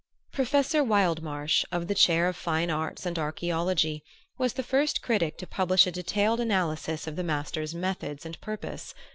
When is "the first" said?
4.53-5.03